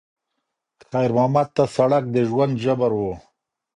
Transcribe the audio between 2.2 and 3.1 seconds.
ژوند جبر و.